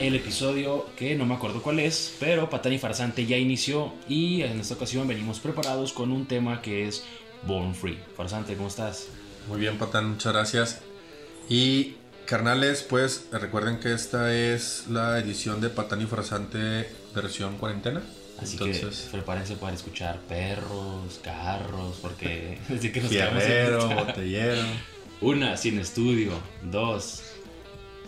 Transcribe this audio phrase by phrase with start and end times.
[0.00, 4.42] el episodio que no me acuerdo cuál es, pero Patán y Farsante ya inició y
[4.42, 7.04] en esta ocasión venimos preparados con un tema que es
[7.46, 7.98] Born Free.
[8.16, 9.08] Farsante, ¿cómo estás?
[9.46, 10.80] Muy bien, Patán, muchas gracias.
[11.50, 18.02] Y carnales, pues recuerden que esta es la edición de Patán y Farsante versión cuarentena.
[18.40, 18.72] Así que
[19.12, 23.10] prepárense para escuchar perros, carros, porque desde que nos
[23.94, 24.62] botellero.
[25.20, 26.32] Una, sin estudio.
[26.62, 27.22] Dos,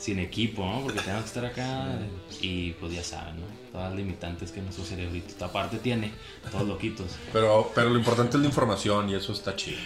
[0.02, 0.82] sin equipo, ¿no?
[0.82, 1.96] Porque tenemos que estar acá
[2.40, 3.46] y pues ya saben, ¿no?
[3.70, 6.10] Todas las limitantes que nuestro cerebrito aparte tiene,
[6.50, 7.06] todos loquitos.
[7.32, 9.78] Pero, pero lo importante es la información y eso está chido.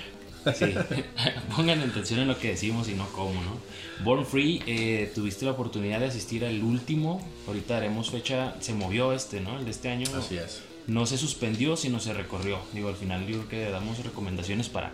[0.54, 0.74] Sí,
[1.56, 3.58] pongan atención en lo que decimos y no cómo, ¿no?
[4.04, 9.12] Born Free, eh, tuviste la oportunidad de asistir al último, ahorita haremos fecha, se movió
[9.12, 9.58] este, ¿no?
[9.58, 10.06] El de este año.
[10.16, 10.62] Así es.
[10.86, 12.58] No se suspendió, sino se recorrió.
[12.72, 14.92] Digo, al final yo creo que damos recomendaciones para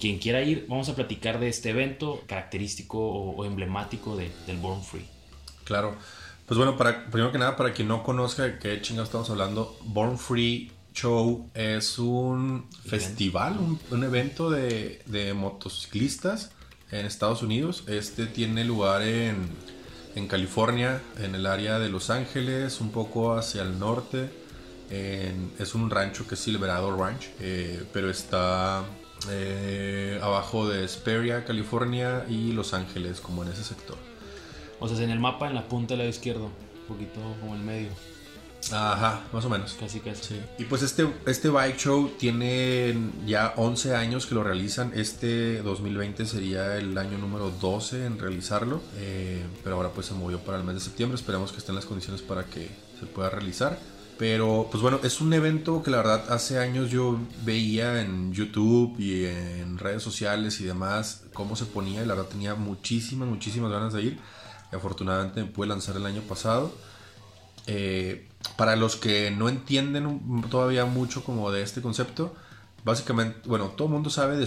[0.00, 0.66] quien quiera ir.
[0.68, 5.06] Vamos a platicar de este evento característico o, emblemático de, del Born Free.
[5.64, 5.96] Claro.
[6.46, 9.76] Pues bueno, para, primero que nada, para quien no conozca de qué chingados estamos hablando,
[9.84, 13.56] Born Free Show es un festival,
[13.90, 16.50] un, evento de, de, motociclistas
[16.90, 17.84] en Estados Unidos.
[17.86, 19.48] Este tiene lugar en,
[20.14, 24.30] en, California, en el área de Los Ángeles, un poco hacia el norte.
[25.58, 28.84] Es un rancho que es Silverado Ranch, eh, pero está
[29.30, 33.96] eh, abajo de Hesperia, California y Los Ángeles, como en ese sector.
[34.80, 37.62] O sea, en el mapa, en la punta del lado izquierdo, un poquito como el
[37.62, 37.90] medio.
[38.70, 39.76] Ajá, más o menos.
[39.78, 40.40] Casi, casi.
[40.58, 42.96] Y pues este, este bike show tiene
[43.26, 44.92] ya 11 años que lo realizan.
[44.94, 48.80] Este 2020 sería el año número 12 en realizarlo.
[48.96, 51.16] Eh, pero ahora pues se movió para el mes de septiembre.
[51.16, 52.68] Esperemos que estén las condiciones para que
[53.00, 53.78] se pueda realizar.
[54.18, 58.94] Pero pues bueno, es un evento que la verdad hace años yo veía en YouTube
[58.98, 63.72] y en redes sociales y demás cómo se ponía y la verdad tenía muchísimas, muchísimas
[63.72, 64.18] ganas de ir.
[64.70, 66.72] Afortunadamente me pude lanzar el año pasado.
[67.66, 72.34] Eh, para los que no entienden todavía mucho como de este concepto,
[72.84, 74.44] básicamente, bueno, todo el mundo sabe de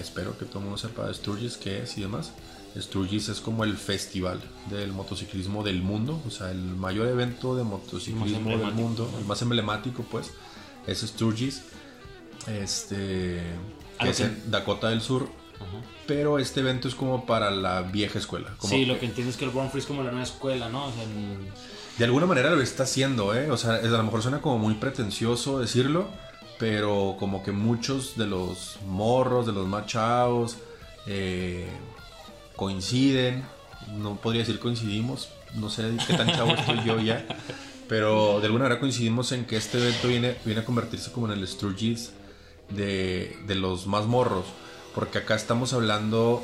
[0.00, 1.12] espero que todo el mundo sepa de
[1.56, 2.32] qué es y demás.
[2.80, 7.64] Sturgis es como el festival del motociclismo del mundo, o sea, el mayor evento de
[7.64, 10.32] motociclismo del mundo, el más emblemático, pues,
[10.86, 11.62] es Sturgis,
[12.46, 13.42] este,
[14.00, 15.28] que es en Dakota del Sur.
[16.06, 18.54] Pero este evento es como para la vieja escuela.
[18.60, 20.92] sí, lo que entiendo es que el Grand Prix es como la nueva escuela, ¿no?
[21.98, 23.50] De alguna manera lo está haciendo, ¿eh?
[23.50, 26.08] O sea, a lo mejor suena como muy pretencioso decirlo,
[26.58, 30.58] pero como que muchos de los morros, de los machaos,
[31.06, 31.68] eh,
[32.56, 33.44] coinciden,
[33.98, 37.24] no podría decir coincidimos, no sé qué tan chavo estoy yo ya,
[37.88, 41.38] pero de alguna manera coincidimos en que este evento viene, viene a convertirse como en
[41.38, 42.12] el Sturgis
[42.70, 44.46] de, de los más morros,
[44.94, 46.42] porque acá estamos hablando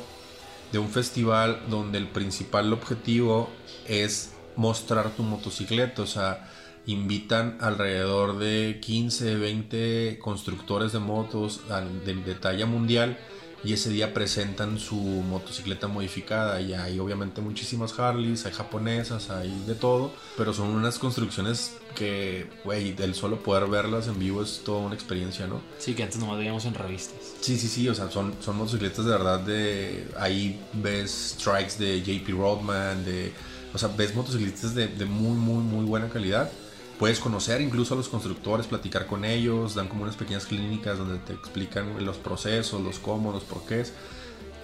[0.71, 3.49] de un festival donde el principal objetivo
[3.87, 6.49] es mostrar tu motocicleta, o sea,
[6.85, 11.61] invitan alrededor de 15, 20 constructores de motos
[12.05, 13.17] de, de talla mundial
[13.63, 19.63] y ese día presentan su motocicleta modificada y hay obviamente muchísimas Harleys, hay japonesas, hay
[19.65, 24.61] de todo, pero son unas construcciones que, güey, el solo poder verlas en vivo es
[24.65, 25.61] toda una experiencia, ¿no?
[25.77, 27.35] Sí, que antes nomás veíamos en revistas.
[27.39, 30.07] Sí, sí, sí, o sea, son, son motocicletas de verdad de...
[30.19, 33.31] Ahí ves strikes de JP Roadman, de...
[33.73, 36.51] O sea, ves motocicletas de, de muy, muy, muy buena calidad
[36.99, 41.19] puedes conocer incluso a los constructores, platicar con ellos, dan como unas pequeñas clínicas donde
[41.19, 43.93] te explican los procesos, los cómo, los porqués.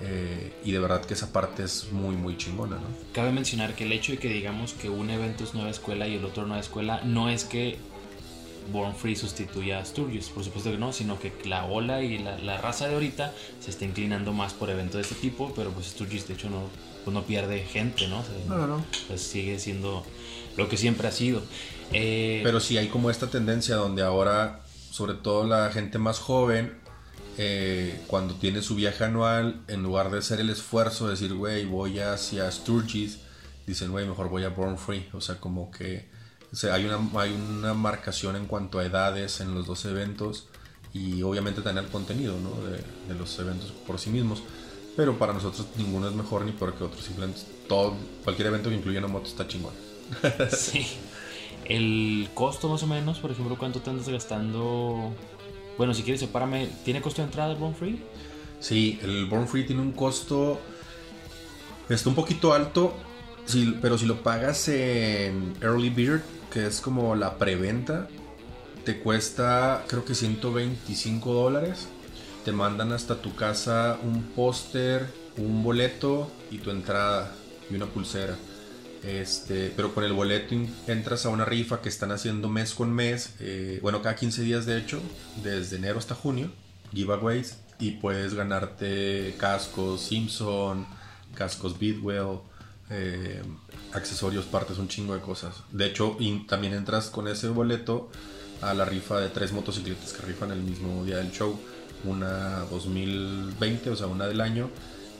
[0.01, 2.87] Eh, y de verdad que esa parte es muy, muy chingona, ¿no?
[3.11, 6.15] Cabe mencionar que el hecho de que digamos que un evento es nueva escuela y
[6.15, 7.77] el otro nueva escuela no es que
[8.71, 12.57] Born Free sustituya a Sturgis, por supuesto que no, sino que la ola y la,
[12.59, 16.27] raza de ahorita se está inclinando más por eventos de este tipo, pero pues Sturgis
[16.27, 16.63] de hecho no,
[17.03, 18.23] pues no pierde gente, ¿no?
[18.47, 18.85] no, no.
[19.07, 20.05] Pues sigue siendo
[20.59, 21.41] lo que siempre ha sido.
[21.91, 24.61] Eh, Pero sí hay como esta tendencia donde ahora,
[24.91, 26.77] sobre todo la gente más joven,
[27.37, 31.65] eh, cuando tiene su viaje anual, en lugar de hacer el esfuerzo de decir, güey,
[31.65, 33.19] voy hacia Sturgis,
[33.65, 35.07] dicen, güey, mejor voy a Born Free.
[35.13, 36.07] O sea, como que
[36.71, 40.47] hay, una, hay una marcación en cuanto a edades en los dos eventos
[40.93, 42.49] y obviamente el contenido ¿no?
[42.67, 42.77] de,
[43.07, 44.43] de, los eventos por sí mismos.
[44.97, 47.01] Pero para nosotros ninguno es mejor ni peor que otro.
[47.01, 49.88] Simplemente todo, cualquier evento que incluya una moto está chingón.
[50.57, 50.85] sí.
[51.65, 55.13] El costo más o menos, por ejemplo, ¿cuánto te andas gastando?
[55.77, 56.67] Bueno, si quieres, sepárame.
[56.83, 58.01] ¿Tiene costo de entrada el Born Free?
[58.59, 60.59] Sí, el Born Free tiene un costo.
[61.87, 62.93] Está un poquito alto,
[63.81, 66.21] pero si lo pagas en Early Bird,
[66.51, 68.07] que es como la preventa,
[68.83, 71.87] te cuesta creo que 125 dólares.
[72.45, 75.07] Te mandan hasta tu casa un póster,
[75.37, 77.31] un boleto y tu entrada
[77.69, 78.35] y una pulsera.
[79.03, 80.55] Este, pero con el boleto
[80.87, 84.65] entras a una rifa que están haciendo mes con mes, eh, bueno, cada 15 días
[84.65, 85.01] de hecho,
[85.43, 86.51] desde enero hasta junio,
[86.93, 90.85] giveaways, y puedes ganarte cascos Simpson,
[91.33, 92.39] cascos Bidwell,
[92.89, 93.41] eh,
[93.93, 95.63] accesorios, partes, un chingo de cosas.
[95.71, 96.17] De hecho,
[96.47, 98.09] también entras con ese boleto
[98.61, 101.57] a la rifa de tres motocicletas que rifan el mismo día del show.
[102.03, 104.69] Una 2020, o sea, una del año,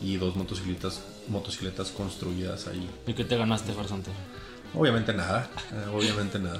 [0.01, 2.89] y dos motocicletas, motocicletas construidas ahí.
[3.07, 4.11] ¿Y qué te ganaste, Farsante?
[4.73, 6.59] Obviamente nada, eh, obviamente nada.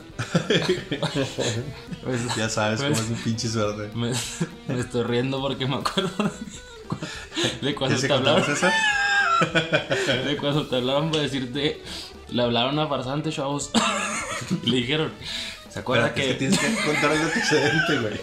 [2.04, 3.96] Pues, ya sabes cómo es un pinche suerte.
[3.96, 4.12] Me,
[4.80, 6.32] estoy riendo porque me acuerdo
[7.62, 8.44] de, cuando te hablaron.
[10.26, 11.84] de cuando te hablaron para decirte,
[12.30, 13.70] le hablaron a Farsante, chavos.
[14.64, 15.12] y le dijeron,
[15.70, 16.30] ¿se acuerda que...
[16.30, 16.34] que...
[16.34, 18.20] tienes que contar el antecedente, güey.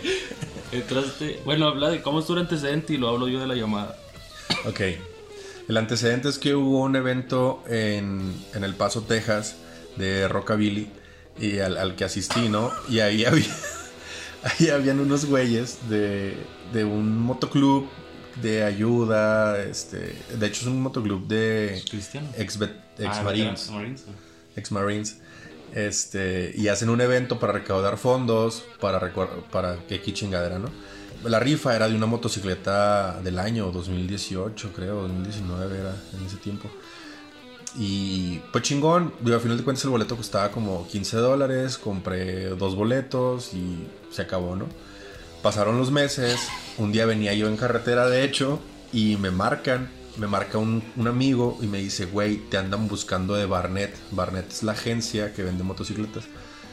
[0.73, 3.97] Entraste, bueno, habla de cómo estuvo el antecedente y lo hablo yo de la llamada.
[4.67, 4.81] Ok.
[5.69, 9.57] El antecedente es que hubo un evento en, en El Paso, Texas
[9.97, 10.89] de Rockabilly
[11.39, 12.71] y al, que asistí, ¿no?
[12.89, 13.47] Y ahí había
[14.43, 16.37] ahí habían unos güeyes de,
[16.73, 17.89] de un motoclub
[18.41, 22.29] de ayuda, este, de hecho es un motoclub de Cristiano.
[22.37, 22.59] ex,
[22.99, 23.71] ex marines,
[24.57, 25.19] ex marines,
[25.75, 29.13] este, y hacen un evento para recaudar fondos para
[29.51, 30.71] para que aquí chingadera, ¿no?
[31.25, 36.71] La rifa era de una motocicleta del año 2018, creo, 2019 era en ese tiempo.
[37.79, 42.75] Y pues chingón, a final de cuentas el boleto costaba como 15 dólares, compré dos
[42.75, 44.67] boletos y se acabó, ¿no?
[45.43, 46.49] Pasaron los meses,
[46.79, 48.61] un día venía yo en carretera de hecho
[48.93, 53.35] y me marcan, me marca un, un amigo y me dice, güey, te andan buscando
[53.35, 53.95] de Barnett.
[54.11, 56.25] Barnett es la agencia que vende motocicletas.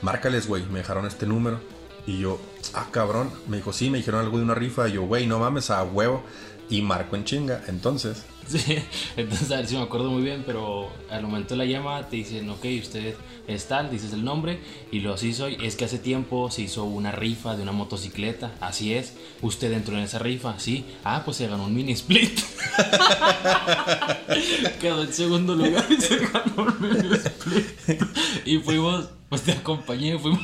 [0.01, 1.59] Márcales, güey, me dejaron este número.
[2.05, 2.39] Y yo,
[2.73, 4.87] ah, cabrón, me dijo, sí, me dijeron algo de una rifa.
[4.89, 6.23] Y yo, güey, no mames, a huevo.
[6.69, 8.77] Y marco en chinga, entonces Sí,
[9.15, 12.17] entonces a ver si me acuerdo muy bien, pero al momento de la llama te
[12.17, 13.15] dicen, ok, usted
[13.47, 14.59] es tal, dices el nombre,
[14.91, 18.51] y lo así soy, es que hace tiempo se hizo una rifa de una motocicleta,
[18.59, 22.39] así es, usted entró en esa rifa, sí, ah, pues se ganó un mini split.
[24.81, 28.01] Quedó en segundo lugar y se ganó un mini split.
[28.45, 30.41] Y fuimos, pues te acompañé, fuimos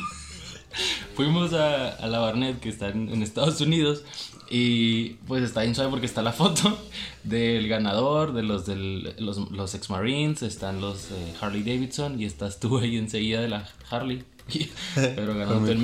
[1.16, 4.04] fuimos a, a, la Barnett que está en, Estados Unidos
[4.50, 6.78] y pues está bien suave porque está la foto
[7.24, 12.26] del ganador, de los, del, los, los ex Marines, están los eh, Harley Davidson y
[12.26, 14.24] estás tú ahí enseguida de la Harley.
[14.96, 15.80] pero ganando el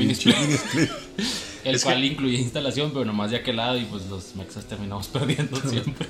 [1.66, 5.58] el cual incluye instalación, pero nomás de aquel lado y pues los mexas terminamos perdiendo
[5.62, 6.08] siempre.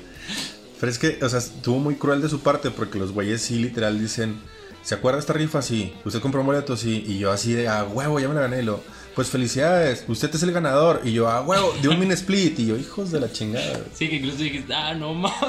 [0.79, 3.57] Pero es que, o sea, estuvo muy cruel de su parte porque los güeyes sí
[3.57, 4.35] literal dicen,
[4.85, 5.61] ¿se acuerda esta rifa?
[5.61, 5.93] Sí.
[6.05, 6.77] ¿Usted compró un boleto?
[6.77, 7.03] Sí.
[7.07, 8.61] Y yo así de, ah, huevo, ya me la gané.
[8.61, 8.81] Lo,
[9.15, 11.01] pues felicidades, usted es el ganador.
[11.03, 12.59] Y yo, ah, huevo, de un mini split.
[12.59, 13.81] Y yo, hijos de la chingada.
[13.93, 15.41] Sí, que incluso dijiste, ah, no mames.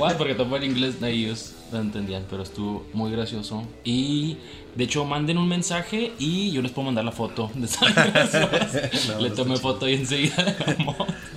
[0.18, 3.62] Porque tomó el inglés, ellos lo entendían, pero estuvo muy gracioso.
[3.84, 4.38] Y
[4.74, 7.68] de hecho, manden un mensaje y yo les puedo mandar la foto de
[9.20, 10.56] Le tomé foto y enseguida.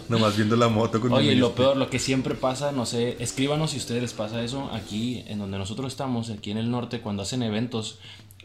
[0.09, 3.71] Nomás viendo la moto con Oye, lo peor, lo que siempre pasa, no sé, escríbanos
[3.71, 7.01] si a ustedes les pasa eso aquí en donde nosotros estamos, aquí en el norte,
[7.01, 7.99] cuando hacen eventos.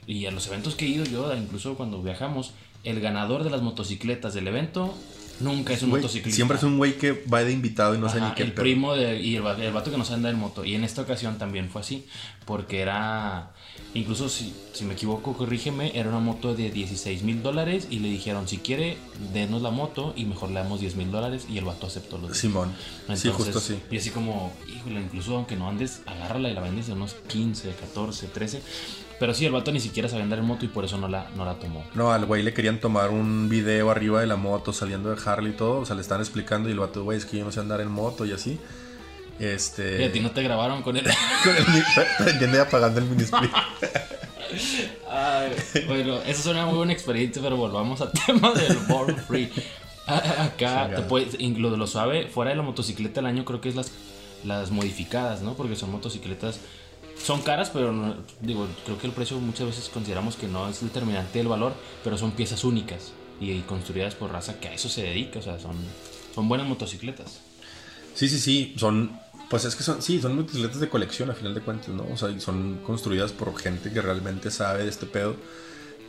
[0.06, 2.52] Y a los eventos que he ido yo, incluso cuando viajamos,
[2.84, 4.94] el ganador de las motocicletas del evento
[5.40, 6.36] nunca es un motociclista.
[6.36, 8.42] Siempre es un güey que va de invitado y no sabe ni qué.
[8.42, 10.64] El primo de, y el, vato que nos anda en moto.
[10.64, 12.06] Y en esta ocasión también fue así,
[12.44, 13.52] porque era,
[13.94, 18.08] incluso si, si me equivoco, corrígeme, era una moto de 16 mil dólares y le
[18.08, 18.96] dijeron, si quiere,
[19.32, 22.36] denos la moto y mejor le damos 10 mil dólares y el vato aceptó los
[22.36, 22.72] Simón.
[23.14, 23.78] sí, justo así.
[23.90, 27.70] Y así como, híjole, incluso aunque no andes, agárrala y la vendes de unos 15,
[27.70, 28.62] 14, 13
[29.18, 31.28] pero sí, el vato ni siquiera sabía andar en moto y por eso no la,
[31.34, 31.84] no la tomó.
[31.94, 35.52] No, al güey le querían tomar un video arriba de la moto saliendo de Harley
[35.52, 35.80] y todo.
[35.80, 37.80] O sea, le están explicando y el vato, güey, es que yo no sé andar
[37.80, 38.60] en moto y así.
[39.40, 40.02] Este...
[40.02, 41.04] Y a ti no te grabaron con él.
[41.44, 43.50] con el y apagando el split.
[45.88, 49.50] bueno, esa es una muy buena experiencia, pero volvamos al tema del Born Free.
[50.06, 53.68] Acá, te puedes, lo de lo suave, fuera de la motocicleta el año, creo que
[53.68, 53.92] es las,
[54.44, 55.52] las modificadas, ¿no?
[55.54, 56.60] Porque son motocicletas
[57.22, 61.38] son caras, pero digo, creo que el precio muchas veces consideramos que no es determinante
[61.38, 65.38] del valor, pero son piezas únicas y, construidas por raza que a eso se dedica,
[65.38, 65.76] o sea, son,
[66.34, 67.40] son buenas motocicletas.
[68.14, 71.54] Sí, sí, sí, son, pues es que son, sí, son motocicletas de colección a final
[71.54, 72.06] de cuentas, ¿no?
[72.12, 75.36] O sea, son construidas por gente que realmente sabe de este pedo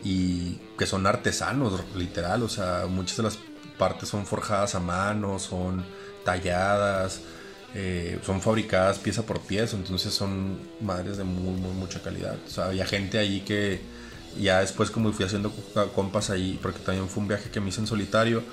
[0.03, 3.39] y que son artesanos, literal, o sea, muchas de las
[3.77, 5.85] partes son forjadas a mano, son
[6.23, 7.21] talladas
[7.75, 12.38] eh, son fabricadas pieza por pieza, entonces son madres de muy, muy mucha calidad.
[12.47, 13.79] O sea, había gente allí que
[14.39, 15.51] ya después como fui haciendo
[15.95, 18.43] compas ahí, porque también fue un viaje que me hice en solitario,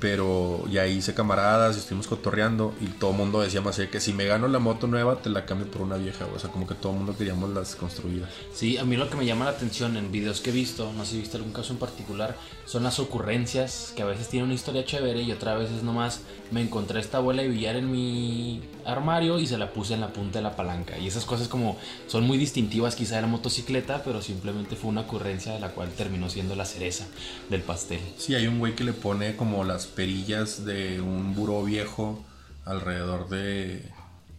[0.00, 4.12] pero ya hice camaradas y estuvimos cotorreando y todo el mundo decía más que si
[4.12, 6.74] me gano la moto nueva te la cambio por una vieja, o sea, como que
[6.74, 8.30] todo el mundo queríamos las construidas.
[8.52, 11.04] Sí, a mí lo que me llama la atención en videos que he visto, no
[11.04, 14.54] sé si viste algún caso en particular, son las ocurrencias que a veces tienen una
[14.54, 18.62] historia chévere y otra vez es nomás me encontré esta bola de billar en mi
[18.88, 20.98] armario y se la puse en la punta de la palanca.
[20.98, 21.76] Y esas cosas como
[22.06, 25.90] son muy distintivas quizá de la motocicleta, pero simplemente fue una ocurrencia de la cual
[25.90, 27.06] terminó siendo la cereza
[27.50, 28.00] del pastel.
[28.16, 32.24] Sí, hay un güey que le pone como las perillas de un buró viejo
[32.64, 33.84] alrededor de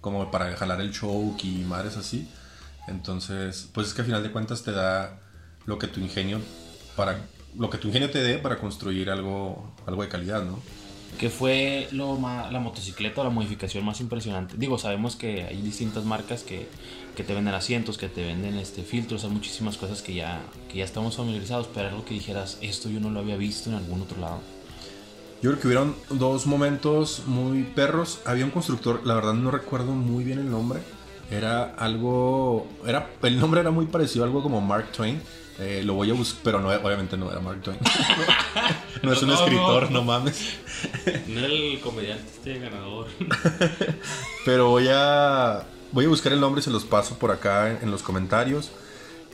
[0.02, 2.28] como para jalar el choke y madres así.
[2.88, 5.20] Entonces, pues es que al final de cuentas te da
[5.66, 6.42] lo que tu ingenio
[6.96, 7.20] para
[7.58, 10.60] lo que tu ingenio te dé para construir algo algo de calidad, ¿no?
[11.18, 14.56] ¿Qué fue lo la motocicleta o la modificación más impresionante?
[14.58, 16.68] Digo, sabemos que hay distintas marcas que,
[17.16, 20.78] que, te venden asientos, que te venden este, filtros, hay muchísimas cosas que ya, que
[20.78, 24.02] ya estamos familiarizados, pero algo que dijeras, esto yo no lo había visto en algún
[24.02, 24.40] otro lado.
[25.42, 28.20] Yo creo que hubieron dos momentos muy perros.
[28.26, 30.82] Había un constructor, la verdad no recuerdo muy bien el nombre.
[31.32, 32.68] Era algo.
[32.86, 35.22] Era, el nombre era muy parecido a algo como Mark Twain.
[35.60, 37.80] Eh, lo voy a buscar, pero no, obviamente no era Mark Twain.
[39.04, 40.58] no, es un escritor, no, mames.
[41.28, 43.08] No era el comediante este ganador.
[44.46, 45.66] pero voy a.
[45.92, 48.72] Voy a buscar el nombre y se los paso por acá en, los comentarios.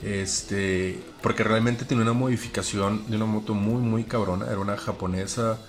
[0.04, 1.00] Este.
[1.22, 4.48] Porque realmente tiene una modificación de una moto muy, muy cabrona.
[4.48, 5.60] Era una japonesa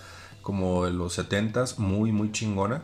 [0.43, 2.83] como de los 70s, muy, muy chingona.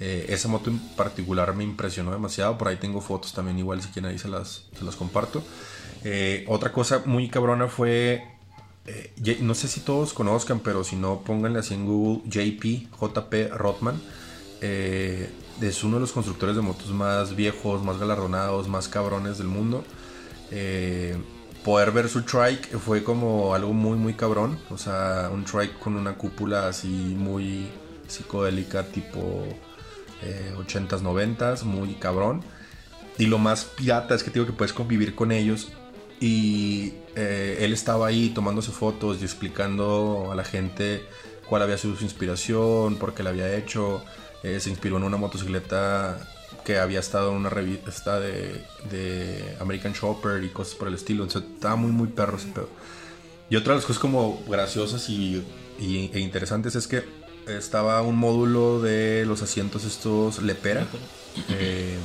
[0.00, 2.58] Eh, esa moto en particular me impresionó demasiado.
[2.58, 5.42] Por ahí tengo fotos también, igual si quieren ahí se las, se las comparto.
[6.04, 8.37] Eh, otra cosa muy cabrona fue.
[8.88, 13.52] Eh, no sé si todos conozcan, pero si no, pónganle así en Google JP, JP
[13.54, 14.00] Rothman.
[14.60, 19.84] es uno de los constructores de motos más viejos, más galardonados, más cabrones del mundo
[21.68, 24.58] poder ver su trike fue como algo muy muy cabrón.
[24.70, 27.68] O sea, un trike con una cúpula así muy
[28.06, 29.44] psicodélica tipo
[30.56, 32.42] 80s, 90s, muy cabrón.
[33.18, 35.70] Y lo más pirata es que digo que puedes convivir con ellos.
[36.20, 41.04] Y eh, él estaba ahí tomándose fotos y explicando a la gente
[41.48, 44.02] cuál había sido su inspiración, por qué la había hecho.
[44.42, 46.18] Eh, se inspiró en una motocicleta
[46.64, 51.24] que había estado en una revista de, de American Shopper y cosas por el estilo.
[51.24, 52.68] Entonces estaba muy, muy perro ese pedo.
[53.50, 55.42] Y otra de las cosas como graciosas y,
[55.80, 57.04] e interesantes es que
[57.46, 60.86] estaba un módulo de los asientos estos Lepera.
[61.48, 61.96] Eh,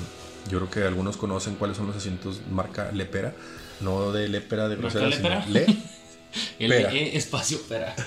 [0.50, 3.34] yo creo que algunos conocen cuáles son los asientos marca Lepera.
[3.82, 5.66] No de Lepera de grosera, sino Le.
[6.60, 7.96] El e espacio Pera.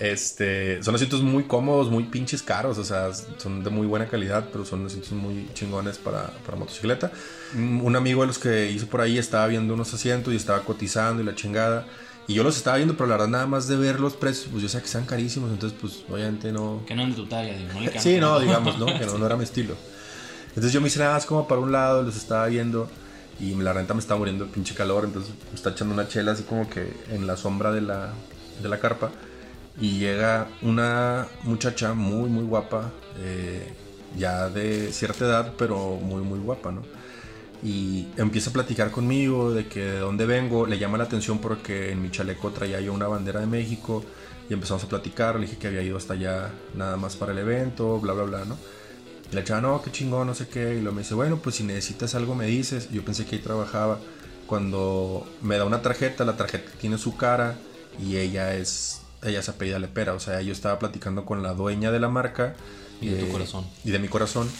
[0.00, 4.48] Este, son asientos muy cómodos, muy pinches caros, o sea, son de muy buena calidad,
[4.50, 7.12] pero son asientos muy chingones para, para motocicleta.
[7.54, 11.22] Un amigo de los que hizo por ahí estaba viendo unos asientos y estaba cotizando
[11.22, 11.86] y la chingada.
[12.26, 14.62] Y yo los estaba viendo, pero la verdad, nada más de ver los precios, pues
[14.62, 16.82] yo sé que sean carísimos, entonces, pues obviamente no.
[16.86, 18.86] Que no en tu talla, digo, no Sí, no, digamos, ¿no?
[18.98, 19.74] Que no, no, era mi estilo.
[20.50, 22.88] Entonces yo me hice nada más como para un lado, los estaba viendo
[23.40, 26.32] y la renta me estaba muriendo el pinche calor, entonces me está echando una chela
[26.32, 28.12] así como que en la sombra de la,
[28.62, 29.10] de la carpa
[29.80, 33.72] y llega una muchacha muy, muy guapa, eh,
[34.16, 36.82] ya de cierta edad, pero muy, muy guapa, ¿no?
[37.62, 41.92] Y empieza a platicar conmigo de que de dónde vengo, le llama la atención porque
[41.92, 44.04] en mi chaleco traía yo una bandera de México
[44.48, 47.38] y empezamos a platicar, le dije que había ido hasta allá nada más para el
[47.38, 48.56] evento, bla, bla, bla, ¿no?
[49.30, 51.56] Y la chava, no, qué chingón, no sé qué, y lo me dice, bueno, pues
[51.56, 53.98] si necesitas algo me dices, yo pensé que ahí trabajaba,
[54.46, 57.56] cuando me da una tarjeta, la tarjeta tiene su cara
[58.00, 61.90] y ella es ella se apellida Lepera, o sea, yo estaba platicando con la dueña
[61.90, 62.54] de la marca.
[63.00, 63.66] Y de tu eh, corazón.
[63.84, 64.50] Y de mi corazón.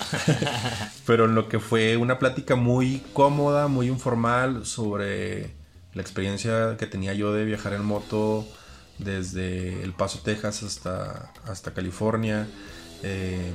[1.06, 5.54] Pero en lo que fue una plática muy cómoda, muy informal sobre
[5.94, 8.46] la experiencia que tenía yo de viajar en moto
[8.98, 12.46] desde El Paso, Texas hasta, hasta California.
[13.02, 13.52] Eh,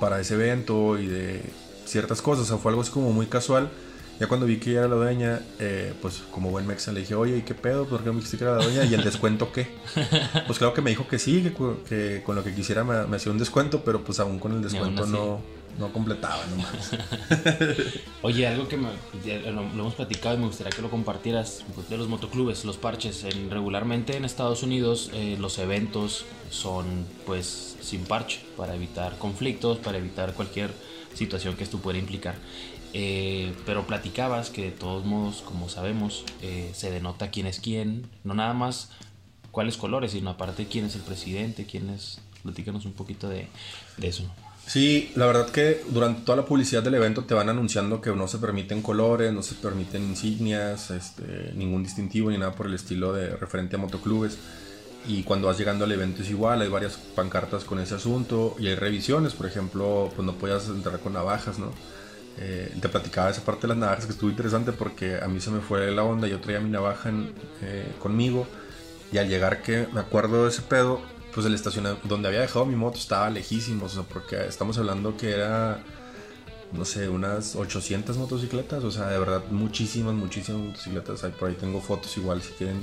[0.00, 1.42] para ese evento y de
[1.84, 2.44] ciertas cosas.
[2.44, 3.70] O sea, fue algo así como muy casual.
[4.20, 7.38] Ya cuando vi que era la dueña, eh, pues como buen mexa le dije, oye,
[7.38, 7.84] ¿y qué pedo?
[7.86, 8.84] ¿Por qué me dijiste que era la dueña?
[8.84, 9.66] ¿Y el descuento qué?
[10.46, 11.52] Pues claro que me dijo que sí,
[11.88, 15.06] que, con lo que quisiera me, hacía un descuento, pero pues aún con el descuento
[15.06, 15.40] no,
[15.78, 16.90] no completaba nomás.
[18.22, 22.64] oye, algo que lo, hemos platicado y me gustaría que lo compartieras de los motoclubes,
[22.64, 23.24] los parches.
[23.24, 29.78] En, regularmente en Estados Unidos eh, los eventos son pues sin parche para evitar conflictos,
[29.78, 30.70] para evitar cualquier
[31.14, 32.34] situación que esto pueda implicar.
[32.96, 38.06] Eh, pero platicabas que de todos modos, como sabemos, eh, se denota quién es quién,
[38.22, 38.90] no nada más
[39.50, 42.20] cuáles colores, sino aparte quién es el presidente, quién es...
[42.42, 43.48] Platícanos un poquito de,
[44.02, 44.24] eso.
[44.66, 48.26] Sí, la verdad que durante toda la publicidad del evento te van anunciando que no
[48.26, 53.12] se permiten colores, no se permiten insignias, este, ningún distintivo ni nada por el estilo
[53.12, 54.38] de referente a motoclubes.
[55.06, 58.68] Y cuando vas llegando al evento es igual, hay varias pancartas con ese asunto y
[58.68, 61.70] hay revisiones, por ejemplo, pues no podías entrar con navajas, ¿no?
[62.38, 65.50] Eh, te platicaba esa parte de las navajas que estuvo interesante porque a mí se
[65.50, 67.12] me fue la onda, yo traía mi navaja
[67.62, 68.46] eh, conmigo
[69.12, 71.00] y al llegar que me acuerdo de ese pedo,
[71.34, 75.16] pues el estacionamiento donde había dejado mi moto estaba lejísimo, o sea, porque estamos hablando
[75.16, 75.82] que era,
[76.72, 81.56] no sé, unas 800 motocicletas, o sea, de verdad muchísimas, muchísimas motocicletas, hay, por ahí
[81.56, 82.82] tengo fotos igual si quieren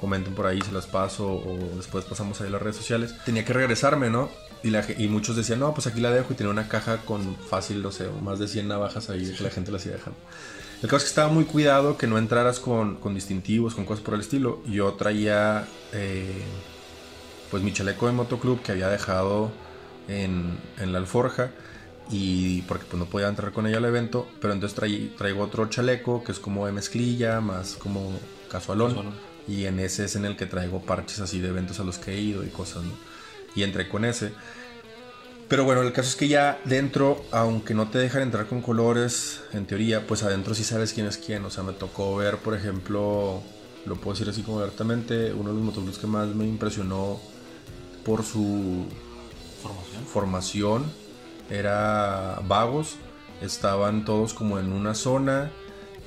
[0.00, 3.14] comenten por ahí, se las paso o después pasamos ahí las redes sociales.
[3.24, 4.28] Tenía que regresarme, ¿no?
[4.62, 7.36] Y, la, y muchos decían, no, pues aquí la dejo y tenía una caja con
[7.36, 10.18] fácil, no sé, más de 100 navajas ahí que la gente las iba dejando.
[10.82, 14.04] El caso es que estaba muy cuidado que no entraras con, con distintivos, con cosas
[14.04, 14.62] por el estilo.
[14.66, 16.42] Yo traía, eh,
[17.50, 19.50] pues mi chaleco de motoclub que había dejado
[20.08, 21.50] en, en, la alforja
[22.10, 26.22] y porque pues no podía entrar con ella al evento, pero entonces traigo otro chaleco
[26.22, 28.12] que es como de mezclilla, más como
[28.50, 28.88] casualón.
[28.94, 31.98] casualón y en ese es en el que traigo parches así de eventos a los
[31.98, 32.92] que he ido y cosas, ¿no?
[33.54, 34.32] Y entré con ese.
[35.48, 39.42] Pero bueno, el caso es que ya dentro, aunque no te dejan entrar con colores,
[39.52, 41.44] en teoría, pues adentro sí sabes quién es quién.
[41.44, 43.40] O sea, me tocó ver, por ejemplo,
[43.86, 47.20] lo puedo decir así como abiertamente, uno de los motoclubs que más me impresionó
[48.06, 48.86] por su
[49.62, 50.84] formación, formación
[51.50, 52.96] era Vagos.
[53.42, 55.50] Estaban todos como en una zona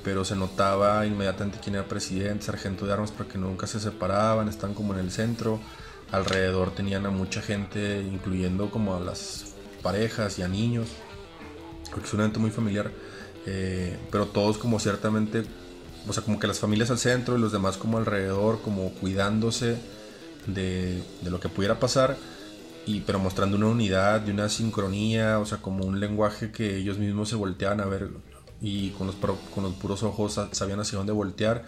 [0.02, 4.74] pero se notaba inmediatamente quién era presidente, sargento de armas, porque nunca se separaban, están
[4.74, 5.60] como en el centro.
[6.10, 10.88] Alrededor tenían a mucha gente, incluyendo como a las parejas y a niños,
[11.90, 12.90] porque es un evento muy familiar,
[13.46, 15.44] eh, pero todos como ciertamente,
[16.08, 19.78] o sea, como que las familias al centro y los demás como alrededor, como cuidándose
[20.46, 22.16] de, lo que pudiera pasar.
[22.86, 26.98] Y, pero mostrando una unidad y una sincronía, o sea, como un lenguaje que ellos
[26.98, 28.08] mismos se volteaban a ver
[28.60, 31.66] y con los, con los puros ojos sabían hacia dónde voltear.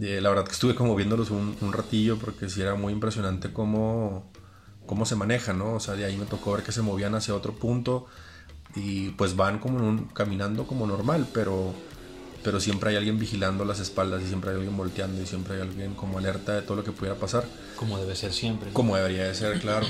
[0.00, 4.30] Eh, la verdad que estuve como viéndolos un, ratillo porque sí era muy impresionante cómo,
[4.86, 5.74] cómo se maneja, ¿no?
[5.74, 8.06] O sea, de ahí me tocó ver que se movían hacia otro punto
[8.74, 11.74] y pues van como caminando como normal, pero,
[12.42, 15.62] pero siempre hay alguien vigilando las espaldas y siempre hay alguien volteando y siempre hay
[15.62, 17.44] alguien como alerta de todo lo que pudiera pasar.
[17.76, 18.72] Como debe ser siempre.
[18.72, 19.86] Como debería de ser, claro.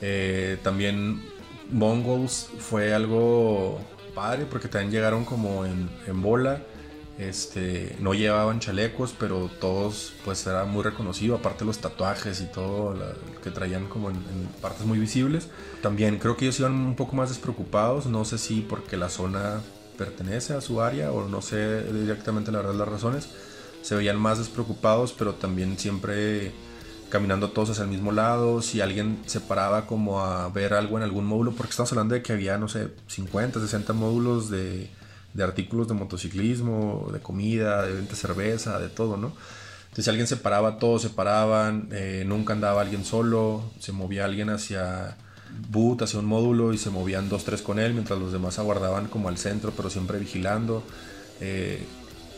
[0.00, 1.22] Eh, también
[1.70, 3.80] Mongols fue algo
[4.14, 6.62] padre porque también llegaron como en, en bola.
[7.18, 12.94] Este, no llevaban chalecos, pero todos pues era muy reconocido, aparte los tatuajes y todo
[13.42, 14.16] que traían como en,
[14.62, 15.48] partes muy visibles.
[15.82, 19.60] También creo que ellos iban un poco más despreocupados, no sé si porque la zona
[19.98, 23.28] pertenece a su área o no sé directamente la verdad las razones.
[23.82, 26.52] Se veían más despreocupados, pero también siempre
[27.10, 31.04] caminando todos hacia el mismo lado, si alguien se paraba como a ver algo en
[31.04, 34.90] algún módulo, porque estamos hablando de que había, no sé, 50, 60 módulos de,
[35.32, 39.32] de artículos de motociclismo, de comida, de venta de cerveza, de todo, ¿no?
[39.84, 44.26] Entonces si alguien se paraba, todos se paraban, eh, nunca andaba alguien solo, se movía
[44.26, 45.16] alguien hacia
[45.70, 49.06] boot, hacia un módulo y se movían dos, tres con él, mientras los demás aguardaban
[49.06, 50.82] como al centro, pero siempre vigilando.
[51.40, 51.84] Eh,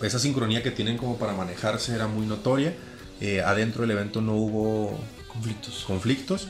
[0.02, 2.74] esa sincronía que tienen como para manejarse era muy notoria
[3.20, 5.84] eh, adentro del evento no hubo conflictos.
[5.86, 6.48] conflictos,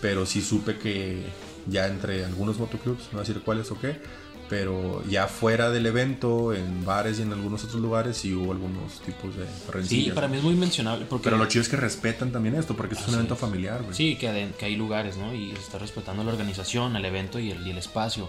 [0.00, 1.24] pero sí supe que
[1.66, 4.00] ya entre algunos motoclubs, no voy a decir cuáles o qué,
[4.50, 9.00] pero ya fuera del evento, en bares y en algunos otros lugares, sí hubo algunos
[9.00, 10.06] tipos de rencillas.
[10.06, 11.06] Sí, para mí es muy mencionable.
[11.08, 11.22] Porque...
[11.22, 13.84] Pero lo chido es que respetan también esto, porque es un evento familiar.
[13.92, 15.32] Sí, que, que, hay lugares, ¿no?
[15.32, 18.28] Y se está respetando la organización, el evento y el, y el espacio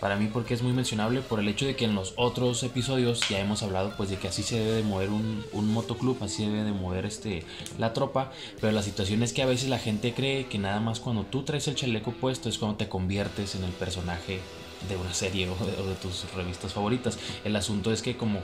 [0.00, 3.26] para mí porque es muy mencionable por el hecho de que en los otros episodios
[3.30, 6.44] ya hemos hablado pues de que así se debe de mover un, un motoclub, así
[6.44, 7.42] debe de mover este,
[7.78, 11.00] la tropa, pero la situación es que a veces la gente cree que nada más
[11.00, 14.40] cuando tú traes el chaleco puesto es cuando te conviertes en el personaje
[14.88, 17.18] de una serie o de, tus revistas favoritas.
[17.44, 18.40] El asunto es que como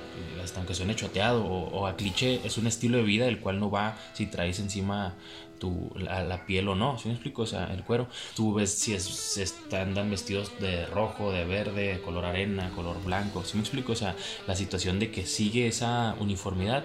[0.56, 3.70] aunque suene choteado o, o, a cliché, es un estilo de vida el cual no
[3.70, 5.14] va si traes encima
[5.60, 7.42] tu, la, piel o no, si me explico?
[7.42, 8.08] O sea, el cuero.
[8.34, 13.56] Tú ves si es, están vestidos de rojo, de verde, color arena, color blanco, si
[13.56, 13.92] me explico?
[13.92, 14.16] O sea,
[14.48, 16.82] la situación de que sigue esa uniformidad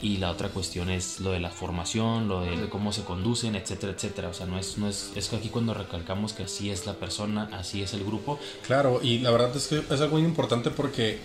[0.00, 3.92] y la otra cuestión es lo de la formación, lo de, cómo se conducen, etcétera,
[3.92, 4.28] etcétera.
[4.28, 7.48] O sea, no es, no es, es aquí cuando recalcamos que así es la persona,
[7.52, 8.38] así es el grupo.
[8.66, 11.18] Claro, y la verdad es que es algo muy importante porque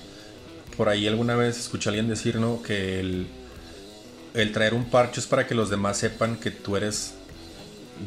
[0.78, 2.62] por ahí alguna vez escuché a alguien decir, ¿no?
[2.62, 7.14] Que el traer un parche es para que los demás sepan que tú eres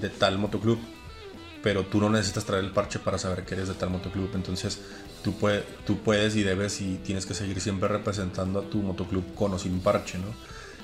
[0.01, 0.79] de tal motoclub,
[1.63, 4.31] pero tú no necesitas traer el parche para saber que eres de tal motoclub.
[4.35, 4.81] Entonces
[5.23, 5.35] tú,
[5.87, 9.59] tú puedes y debes y tienes que seguir siempre representando a tu motoclub con o
[9.59, 10.35] sin parche, ¿no?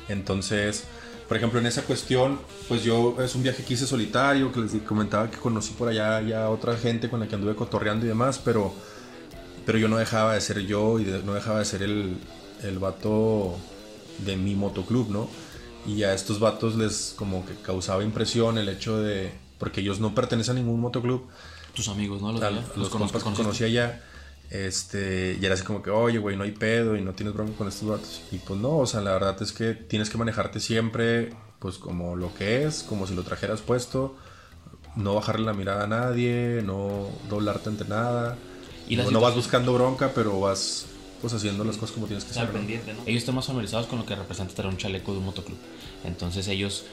[0.09, 0.85] Entonces,
[1.33, 4.73] por ejemplo, en esa cuestión, pues yo es un viaje que hice solitario, que les
[4.83, 8.39] comentaba que conocí por allá ya otra gente con la que anduve cotorreando y demás,
[8.39, 8.75] pero,
[9.65, 12.19] pero yo no dejaba de ser yo y no dejaba de ser el,
[12.63, 13.57] el vato
[14.27, 15.27] de mi motoclub, ¿no?
[15.87, 19.33] Y a estos vatos les como que causaba impresión el hecho de...
[19.59, 21.29] Porque ellos no pertenecen a ningún motoclub.
[21.75, 22.33] Tus amigos, ¿no?
[22.33, 24.03] Los, A- allá, los los compas que conocía ya.
[24.53, 27.57] Este, y era así como que, oye, güey, no hay pedo y no tienes bronca
[27.57, 28.21] con estos vatos.
[28.31, 32.17] Y pues no, o sea, la verdad es que tienes que manejarte siempre, pues como
[32.17, 34.15] lo que es, como si lo trajeras puesto.
[34.95, 38.37] No bajarle la mirada a nadie, no doblarte ante nada.
[38.87, 40.85] Y no, no vas buscando bronca, pero vas
[41.23, 42.49] pues haciendo las cosas como tienes que hacer.
[42.49, 42.53] ¿no?
[42.53, 43.01] pendiente, ¿no?
[43.07, 45.57] Ellos están más familiarizados con lo que representa traer un chaleco de un motoclub.
[46.05, 46.85] Entonces ellos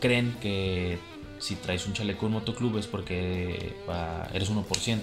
[0.00, 0.98] creen que
[1.38, 3.74] si traes un chaleco de un motoclub es porque
[4.34, 4.56] eres 1%,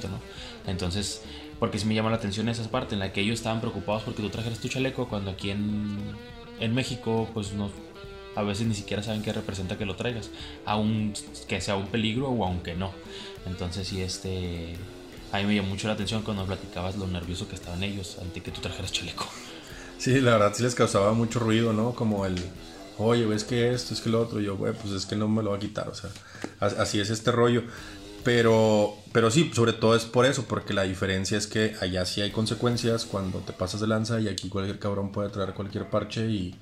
[0.09, 0.19] ¿no?
[0.67, 1.21] Entonces,
[1.63, 4.21] porque sí me llama la atención esa parte en la que ellos estaban preocupados porque
[4.21, 5.97] tú trajeras tu chaleco cuando aquí en,
[6.59, 7.71] en México, pues no,
[8.35, 10.29] a veces ni siquiera saben qué representa que lo traigas,
[10.65, 11.13] aun
[11.47, 12.91] que sea un peligro o aunque no.
[13.45, 14.75] Entonces, sí, este.
[15.31, 18.41] A mí me llamó mucho la atención cuando platicabas lo nervioso que estaban ellos ante
[18.41, 19.25] que tú trajeras chaleco.
[19.97, 21.93] Sí, la verdad sí les causaba mucho ruido, ¿no?
[21.95, 22.35] Como el,
[22.97, 24.41] oye, ves que esto, es que lo otro.
[24.41, 26.09] Y yo, güey, pues es que no me lo va a quitar, o sea,
[26.59, 27.63] as- así es este rollo.
[28.23, 32.21] Pero, pero sí, sobre todo es por eso, porque la diferencia es que allá sí
[32.21, 36.27] hay consecuencias cuando te pasas de lanza y aquí cualquier cabrón puede traer cualquier parche
[36.29, 36.55] y,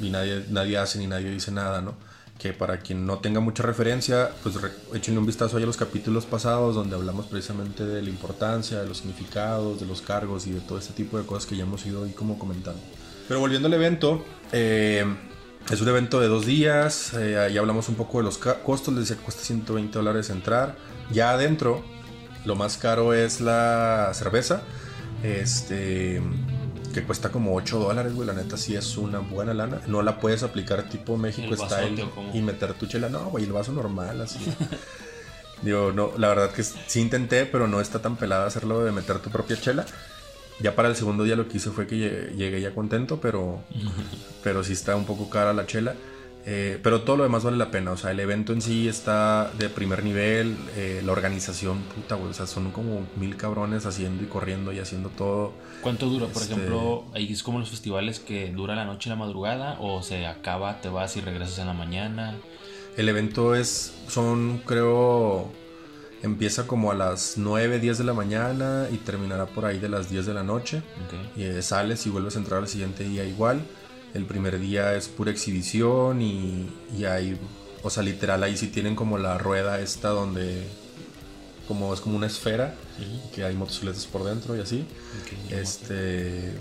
[0.00, 1.94] y nadie, nadie hace ni nadie dice nada, ¿no?
[2.38, 4.72] Que para quien no tenga mucha referencia, pues re-
[5.16, 8.98] un vistazo ahí a los capítulos pasados donde hablamos precisamente de la importancia, de los
[8.98, 12.02] significados, de los cargos y de todo este tipo de cosas que ya hemos ido
[12.04, 12.80] ahí como comentando.
[13.28, 15.04] Pero volviendo al evento, eh,
[15.70, 19.04] es un evento de dos días, eh, ahí hablamos un poco de los costos, les
[19.04, 20.76] decía que cuesta 120 dólares entrar.
[21.12, 21.84] Ya adentro,
[22.44, 24.62] lo más caro es la cerveza,
[25.22, 26.20] este,
[26.92, 29.80] que cuesta como 8 dólares, güey, la neta sí es una buena lana.
[29.86, 33.44] No la puedes aplicar tipo México ¿El vasote style y meter tu chela, no, güey,
[33.44, 34.40] el vaso normal, así.
[35.62, 39.18] Digo, no, la verdad que sí intenté, pero no está tan pelada hacerlo de meter
[39.18, 39.86] tu propia chela.
[40.62, 43.60] Ya para el segundo día lo que hice fue que llegué, ya contento, pero,
[44.42, 45.94] pero sí está un poco cara la chela.
[46.46, 47.92] Eh, pero todo lo demás vale la pena.
[47.92, 50.56] O sea, el evento en sí está de primer nivel.
[50.76, 52.30] eh, la organización, puta, güey.
[52.30, 55.52] O sea, son como mil cabrones haciendo y corriendo y haciendo todo.
[55.82, 56.26] ¿Cuánto dura?
[56.28, 59.76] Por Este- ejemplo, ahí es como los festivales que dura la noche y la madrugada
[59.80, 62.36] o se acaba, te vas y regresas en la mañana.
[62.96, 65.50] El evento es, son, creo,
[66.22, 70.10] empieza como a las 9, 10 de la mañana y terminará por ahí de las
[70.10, 70.78] 10 de la noche.
[70.78, 71.38] Ok.
[71.38, 73.62] Y, eh, sales y vuelves a entrar al siguiente día igual.
[74.14, 77.38] El primer día es pura exhibición y, y hay,
[77.82, 80.64] o sea, literal ahí sí tienen como la rueda esta donde,
[81.68, 82.74] como es como una esfera,
[83.34, 84.84] que hay motocicletas por dentro y así.
[85.50, 86.52] Este,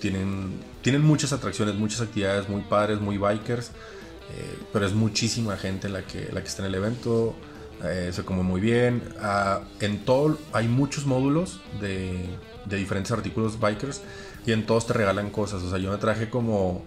[0.00, 5.88] tienen, tienen muchas atracciones, muchas actividades muy padres, muy bikers, eh, pero es muchísima gente
[5.88, 7.36] la que, la que está en el evento.
[7.84, 9.02] Eh, se come muy bien.
[9.20, 12.26] Ah, en todo hay muchos módulos de,
[12.66, 14.00] de diferentes artículos bikers
[14.46, 15.62] y en todos te regalan cosas.
[15.62, 16.84] O sea, yo me traje como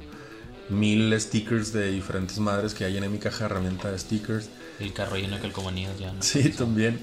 [0.70, 4.50] mil stickers de diferentes madres que hay en mi caja de herramienta de stickers.
[4.80, 6.12] El carro lleno de calcomanías ya.
[6.14, 6.22] ¿no?
[6.22, 7.00] Sí, también.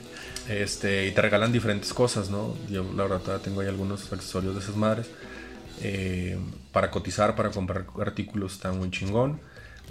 [0.49, 2.55] Este, y te regalan diferentes cosas, ¿no?
[2.71, 5.07] Yo la verdad tengo ahí algunos accesorios de esas madres.
[5.81, 6.39] Eh,
[6.73, 9.41] para cotizar, para comprar artículos está muy chingón.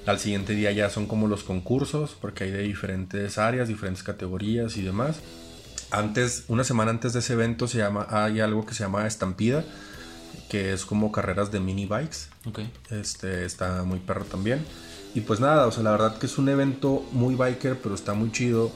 [0.05, 4.75] Al siguiente día ya son como los concursos, porque hay de diferentes áreas, diferentes categorías
[4.75, 5.19] y demás.
[5.91, 9.63] Antes, una semana antes de ese evento se llama, hay algo que se llama Estampida,
[10.49, 12.27] que es como carreras de mini bikes.
[12.45, 12.59] Ok.
[12.89, 14.65] Este está muy perro también.
[15.15, 18.13] Y pues nada, o sea, la verdad que es un evento muy biker, pero está
[18.13, 18.71] muy chido.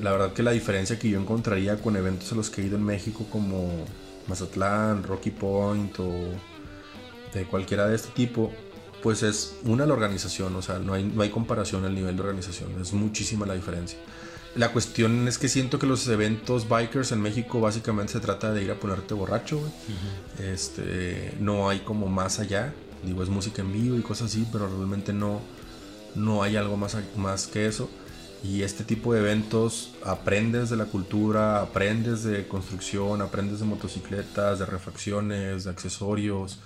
[0.00, 2.76] La verdad que la diferencia que yo encontraría con eventos a los que he ido
[2.76, 3.84] en México como
[4.28, 6.12] Mazatlán, Rocky Point o
[7.32, 8.52] de cualquiera de este tipo,
[9.02, 12.22] pues es una la organización, o sea, no hay, no hay comparación al nivel de
[12.22, 13.98] organización, es muchísima la diferencia.
[14.54, 18.64] La cuestión es que siento que los eventos bikers en México básicamente se trata de
[18.64, 19.70] ir a ponerte borracho, güey.
[20.52, 22.74] Este, no hay como más allá.
[23.04, 25.40] Digo, es música en vivo y cosas así, pero realmente no,
[26.16, 27.88] no hay algo más, más que eso.
[28.42, 34.58] Y este tipo de eventos aprendes de la cultura, aprendes de construcción, aprendes de motocicletas,
[34.58, 36.58] de refacciones, de accesorios.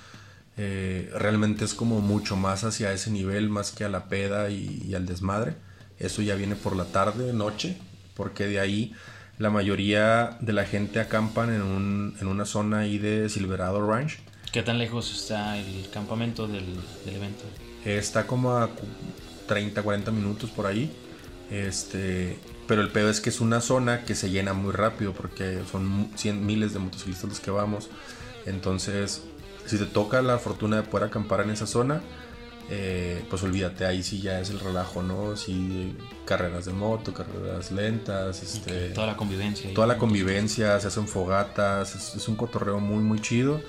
[0.58, 4.82] Eh, realmente es como mucho más hacia ese nivel, más que a la peda y,
[4.86, 5.54] y al desmadre.
[5.98, 7.76] Eso ya viene por la tarde, noche,
[8.14, 8.92] porque de ahí
[9.38, 14.18] la mayoría de la gente acampan en, un- en una zona ahí de Silverado Ranch.
[14.52, 16.66] ¿Qué tan lejos está el campamento del,
[17.06, 17.44] del evento?
[17.84, 18.86] Está como a cu-
[19.48, 20.92] 30, 40 minutos por ahí.
[21.50, 25.60] Este, pero el peor es que es una zona que se llena muy rápido porque
[25.70, 27.88] son cien, miles de motociclistas los que vamos.
[28.46, 29.22] Entonces,
[29.66, 32.02] si te toca la fortuna de poder acampar en esa zona,
[32.70, 35.36] eh, pues olvídate, ahí sí ya es el relajo, ¿no?
[35.36, 39.74] Sí, carreras de moto, carreras lentas, este, Toda la convivencia.
[39.74, 43.60] toda la convivencia, se hacen fogatas, es, es un cotorreo muy muy chido,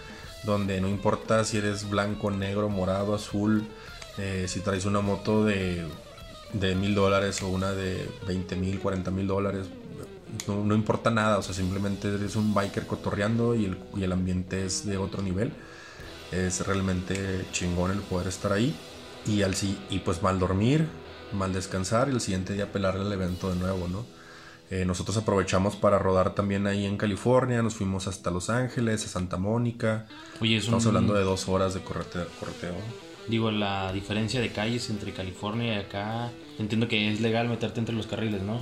[0.44, 3.66] donde no importa si eres blanco, negro, morado, azul,
[4.20, 5.88] Eh, si traes una moto de
[6.54, 9.68] de mil dólares o una de 20 mil, 40 mil dólares,
[10.48, 14.12] no, no, importa nada, o sea, simplemente eres un biker cotorreando y el, y el
[14.12, 15.52] ambiente es de otro nivel.
[16.34, 18.76] Es realmente chingón el poder estar ahí
[19.28, 19.54] y, al,
[19.90, 20.88] y pues mal dormir,
[21.32, 24.06] mal descansar y el siguiente día pelarle el evento de nuevo, ¿no?
[24.70, 29.08] Eh, nosotros aprovechamos para rodar también ahí en California, nos fuimos hasta Los Ángeles, a
[29.08, 30.08] Santa Mónica.
[30.42, 32.26] Oye, Estamos hablando de dos horas de correteo.
[32.40, 32.74] correteo.
[33.28, 37.94] Digo, la diferencia de calles entre California y acá, entiendo que es legal meterte entre
[37.96, 38.60] los carriles, ¿no?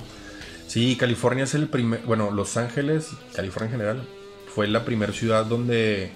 [0.66, 4.08] Sí, California es el primer, bueno, Los Ángeles, California en general,
[4.54, 6.12] fue la primera ciudad donde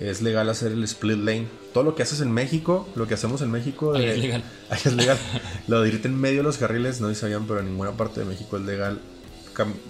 [0.00, 1.46] es legal hacer el split lane.
[1.72, 3.94] Todo lo que haces en México, lo que hacemos en México...
[3.94, 4.44] es legal.
[4.70, 5.18] Ahí es legal.
[5.66, 8.26] lo de irte en medio de los carriles, no sabían, pero en ninguna parte de
[8.26, 9.00] México es legal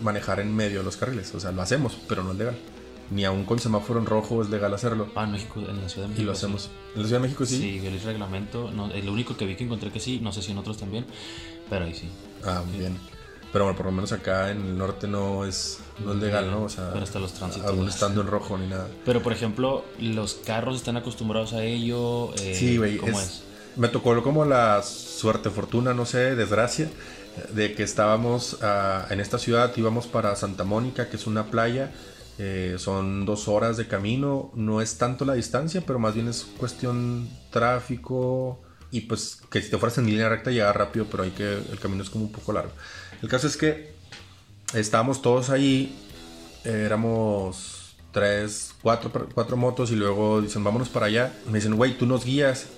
[0.02, 1.34] manejar en medio de los carriles.
[1.34, 2.56] O sea, lo hacemos, pero no es legal
[3.10, 5.08] ni aún con semáforo en rojo es legal hacerlo.
[5.14, 6.22] Ah, en México, en la Ciudad de México.
[6.22, 6.70] Y lo hacemos.
[6.94, 7.58] ¿En la Ciudad de México sí?
[7.58, 8.70] Sí, el reglamento.
[8.70, 11.04] No, lo único que vi que encontré que sí, no sé si en otros también,
[11.68, 12.08] pero ahí sí.
[12.44, 12.96] Ah, bien.
[13.54, 16.64] Pero bueno, por lo menos acá en el norte no es, no es legal, ¿no?
[16.64, 17.70] O sea, pero hasta los tránsitos.
[17.70, 18.88] Aún estando en rojo ni nada.
[19.06, 22.34] Pero por ejemplo, los carros están acostumbrados a ello.
[22.34, 22.96] Eh, sí, güey.
[22.96, 23.44] ¿Cómo es,
[23.76, 26.90] Me tocó como la suerte, fortuna, no sé, desgracia,
[27.52, 31.92] de que estábamos uh, en esta ciudad, íbamos para Santa Mónica, que es una playa
[32.36, 36.44] eh, son dos horas de camino, no es tanto la distancia, pero más bien es
[36.58, 38.60] cuestión tráfico
[38.94, 41.80] y pues que si te fueras en línea recta llega rápido, pero hay que el
[41.80, 42.70] camino es como un poco largo.
[43.22, 43.92] El caso es que
[44.72, 45.98] estábamos todos ahí,
[46.62, 51.32] éramos tres, cuatro, cuatro motos y luego dicen vámonos para allá.
[51.46, 52.68] Me dicen, güey, tú nos guías.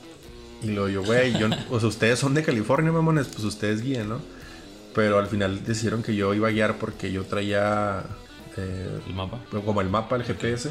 [0.62, 4.08] Y luego yo, güey, yo, o sea, ustedes son de California, mamones, pues ustedes guíen,
[4.08, 4.22] ¿no?
[4.94, 8.04] Pero al final decidieron que yo iba a guiar porque yo traía
[8.56, 9.38] eh, el mapa.
[9.50, 10.70] Como el mapa, el GPS.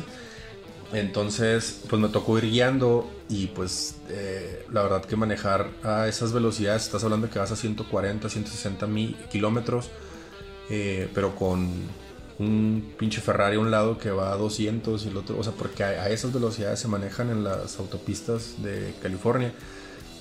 [0.96, 6.32] Entonces, pues me tocó ir guiando y pues eh, la verdad que manejar a esas
[6.32, 9.90] velocidades, estás hablando que vas a 140, 160 mil kilómetros,
[10.70, 11.70] eh, pero con
[12.40, 15.52] un pinche Ferrari a un lado que va a 200 y el otro, o sea,
[15.52, 19.52] porque a, esas velocidades se manejan en las autopistas de California.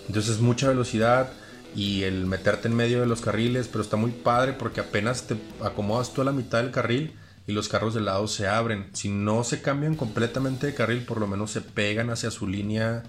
[0.08, 1.30] Entonces es mucha velocidad
[1.76, 5.37] y el meterte en medio de los carriles, pero está muy padre porque apenas te
[5.62, 7.14] acomodas tú a la mitad del carril
[7.46, 8.88] y los carros de lado se abren.
[8.92, 13.02] Si no se cambian completamente de carril, por lo menos se pegan hacia su línea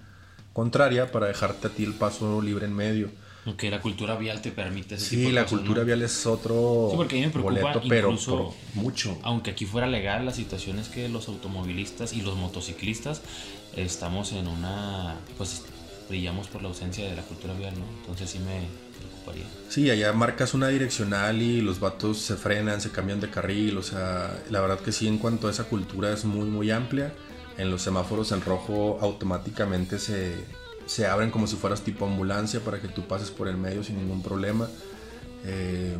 [0.53, 3.09] contraria para dejarte a ti el paso libre en medio.
[3.47, 7.15] Ok, la cultura vial te permite ese Sí, la cultura vial es otro sí, porque
[7.15, 9.17] a mí me preocupa boleto, pero mucho.
[9.21, 13.21] Aunque aquí fuera legal, la situación es que los automovilistas y los motociclistas
[13.75, 15.15] estamos en una...
[15.37, 15.63] pues
[16.09, 17.85] brillamos por la ausencia de la cultura vial, ¿no?
[18.01, 18.67] Entonces sí me,
[19.69, 23.83] Sí, allá marcas una direccional y los vatos se frenan, se cambian de carril, o
[23.83, 27.13] sea, la verdad que sí, en cuanto a esa cultura es muy, muy amplia.
[27.57, 30.35] En los semáforos en rojo automáticamente se,
[30.85, 33.97] se abren como si fueras tipo ambulancia para que tú pases por el medio sin
[33.97, 34.67] ningún problema.
[35.45, 35.97] Eh,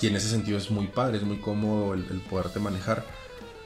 [0.00, 3.04] y en ese sentido es muy padre, es muy cómodo el, el poderte manejar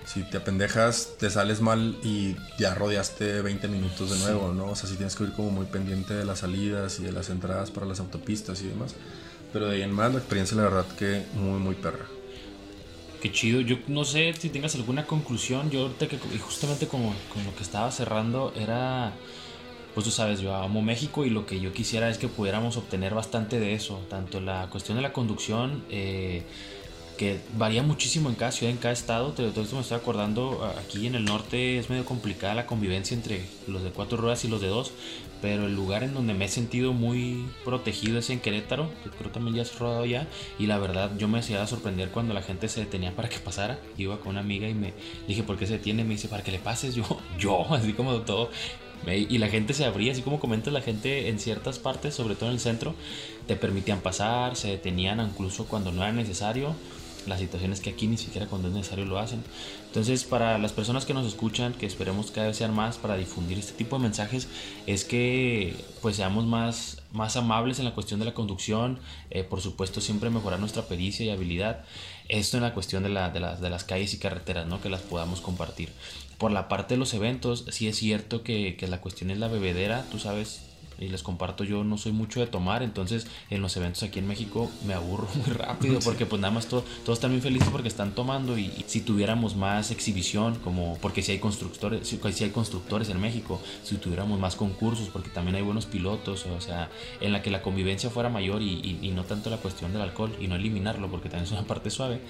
[0.09, 4.71] si te apendejas, te sales mal y ya rodeaste 20 minutos de nuevo, ¿no?
[4.71, 7.29] O sea, si tienes que ir como muy pendiente de las salidas y de las
[7.29, 8.95] entradas para las autopistas y demás.
[9.53, 12.07] Pero de ahí en más, la experiencia, la verdad, que muy, muy perra.
[13.21, 13.61] Qué chido.
[13.61, 15.71] Yo no sé si tengas alguna conclusión.
[15.71, 19.13] Yo ahorita que, justamente como con lo que estaba cerrando, era.
[19.93, 23.15] Pues tú sabes, yo amo México y lo que yo quisiera es que pudiéramos obtener
[23.15, 24.01] bastante de eso.
[24.09, 25.85] Tanto la cuestión de la conducción.
[25.91, 26.45] Eh,
[27.19, 29.33] que varía muchísimo en cada ciudad, en cada estado.
[29.33, 33.43] Todo esto me estoy acordando, aquí en el norte es medio complicada la convivencia entre
[33.67, 34.93] los de cuatro ruedas y los de dos,
[35.43, 39.31] pero el lugar en donde me he sentido muy protegido es en Querétaro, que creo
[39.31, 40.29] también ya has rodado ya,
[40.59, 43.79] y la verdad yo me hacía sorprender cuando la gente se detenía para que pasara.
[43.99, 44.95] Iba con una amiga y me
[45.27, 46.05] dije, ¿por qué se detiene?
[46.05, 47.05] Me dice, para que le pases yo,
[47.39, 48.51] yo, así como todo.
[49.07, 52.49] Y la gente se abría, así como comentas, la gente en ciertas partes, sobre todo
[52.49, 52.95] en el centro,
[53.47, 56.75] te permitían pasar, se detenían incluso cuando no era necesario
[57.27, 59.43] las situaciones que aquí ni siquiera cuando es necesario lo hacen.
[59.87, 63.59] Entonces, para las personas que nos escuchan, que esperemos cada vez sean más para difundir
[63.59, 64.49] este tipo de mensajes,
[64.87, 68.99] es que pues seamos más, más amables en la cuestión de la conducción,
[69.31, 71.85] eh, por supuesto siempre mejorar nuestra pericia y habilidad.
[72.29, 74.81] Esto en la cuestión de, la, de, las, de las calles y carreteras, ¿no?
[74.81, 75.91] que las podamos compartir.
[76.37, 79.49] Por la parte de los eventos, sí es cierto que, que la cuestión es la
[79.49, 80.68] bebedera, tú sabes,
[80.99, 84.27] y les comparto, yo no soy mucho de tomar, entonces en los eventos aquí en
[84.27, 87.89] México me aburro muy rápido porque pues nada más todo, todos están muy felices porque
[87.89, 93.09] están tomando y, si tuviéramos más exhibición, como porque si hay constructores, si, hay constructores
[93.11, 97.43] en México, si tuviéramos más concursos, porque también hay buenos pilotos, o sea, en la
[97.43, 100.57] que la convivencia fuera mayor y, y no tanto la cuestión del alcohol y no
[100.57, 102.21] eliminarlo porque también es una parte suave,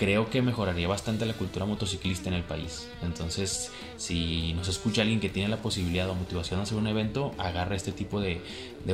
[0.00, 2.88] creo que mejoraría bastante la cultura motociclista en el país.
[3.02, 7.34] Entonces, si nos escucha alguien que tiene la posibilidad o motivación de hacer un evento,
[7.36, 8.40] agarra este tipo de,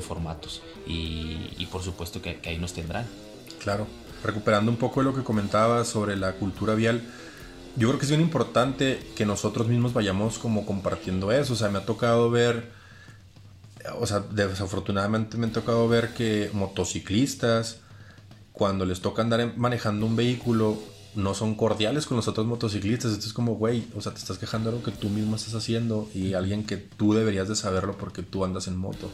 [0.00, 3.06] formatos y, por supuesto que, que ahí nos tendrán.
[3.62, 3.86] Claro,
[4.24, 7.00] recuperando un poco de lo que comentaba sobre la cultura vial,
[7.76, 11.52] yo creo que es bien importante que nosotros mismos vayamos como compartiendo eso.
[11.52, 12.72] O sea, me ha tocado ver,
[14.00, 17.78] o sea, desafortunadamente me ha tocado ver que motociclistas,
[18.50, 23.12] cuando les toca andar manejando un vehículo, no son cordiales con los otros motociclistas.
[23.12, 25.54] Esto es como, güey, o sea, te estás quejando de lo que tú mismo estás
[25.54, 29.10] haciendo y alguien que tú deberías de saberlo porque tú andas en moto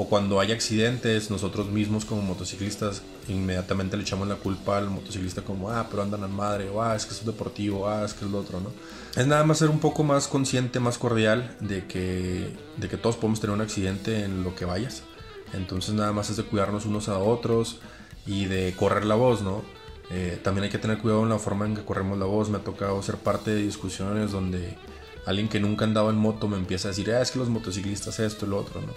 [0.00, 5.42] o cuando hay accidentes, nosotros mismos como motociclistas inmediatamente le echamos la culpa al motociclista
[5.42, 8.24] como, ah, pero andan al madre, o ah, es que es deportivo, ah, es que
[8.24, 8.72] es lo otro, ¿no?
[9.14, 13.16] Es nada más ser un poco más consciente, más cordial de que, de que todos
[13.16, 15.02] podemos tener un accidente en lo que vayas.
[15.52, 17.80] Entonces nada más es de cuidarnos unos a otros
[18.24, 19.62] y de correr la voz, ¿no?
[20.10, 22.50] Eh, también hay que tener cuidado en la forma en que corremos la voz.
[22.50, 24.76] Me ha tocado ser parte de discusiones donde
[25.26, 28.18] alguien que nunca andaba en moto me empieza a decir, ah, es que los motociclistas
[28.18, 28.92] esto y lo otro, ¿no?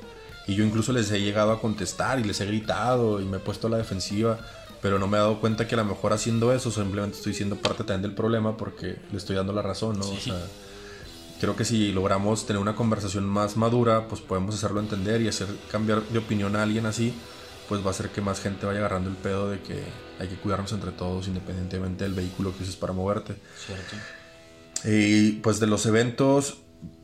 [0.47, 3.39] Y yo incluso les he llegado a contestar y les he gritado y me he
[3.39, 4.39] puesto a la defensiva,
[4.81, 7.55] pero no me he dado cuenta que a lo mejor haciendo eso simplemente estoy siendo
[7.55, 10.09] parte también del problema porque le estoy dando la razón, ¿no?
[10.09, 10.45] O sea,
[11.39, 15.47] creo que si logramos tener una conversación más madura, pues podemos hacerlo entender y hacer
[15.71, 17.13] cambiar de opinión a alguien así,
[17.67, 19.83] pues va a hacer que más gente vaya agarrando el pedo de que
[20.19, 23.35] hay que cuidarnos entre todos independientemente del vehículo que uses para moverte.
[23.65, 23.95] Cierto.
[24.85, 26.57] Y pues de los eventos,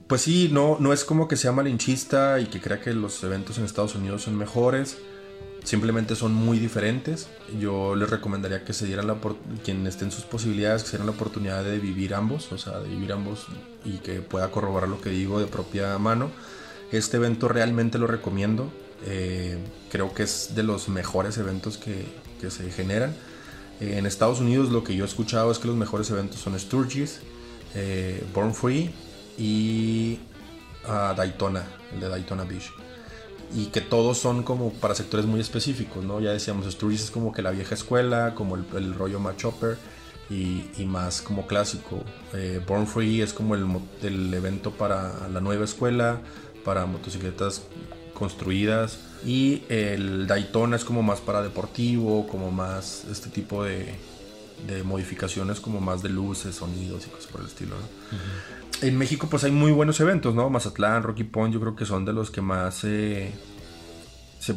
[0.07, 3.57] pues sí, no, no es como que sea malinchista y que crea que los eventos
[3.57, 4.97] en Estados Unidos son mejores.
[5.63, 7.29] Simplemente son muy diferentes.
[7.59, 9.17] Yo les recomendaría que se dieran la
[9.63, 12.79] quien esté en sus posibilidades, que se dieran la oportunidad de vivir ambos, o sea,
[12.79, 13.47] de vivir ambos
[13.85, 16.31] y que pueda corroborar lo que digo de propia mano.
[16.91, 18.71] Este evento realmente lo recomiendo.
[19.05, 19.57] Eh,
[19.91, 22.05] creo que es de los mejores eventos que,
[22.39, 23.15] que se generan.
[23.79, 26.59] Eh, en Estados Unidos lo que yo he escuchado es que los mejores eventos son
[26.59, 27.19] Sturgis,
[27.75, 28.91] eh, Born Free
[29.37, 30.19] y
[30.87, 32.71] a Daytona, el de Daytona Beach.
[33.55, 36.19] Y que todos son como para sectores muy específicos, ¿no?
[36.19, 39.77] Ya decíamos, Sturgis es como que la vieja escuela, como el, rollo más chopper
[40.29, 42.03] y, y, más como clásico.
[42.33, 43.65] Eh, Born Free es como el,
[44.03, 46.21] el evento para la nueva escuela,
[46.63, 47.63] para motocicletas
[48.19, 48.99] construidas.
[49.25, 53.95] Y el Daytona es como más para deportivo, como más este tipo de,
[54.67, 57.75] de modificaciones como más de luces, sonidos y cosas por el estilo.
[58.81, 60.49] En México pues hay muy buenos eventos, ¿no?
[60.49, 63.33] Mazatlán, Rocky Point, yo creo que son de los que más se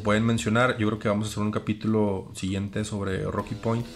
[0.02, 0.76] pueden mencionar.
[0.78, 3.86] Yo creo que vamos a hacer un capítulo siguiente sobre Rocky Point.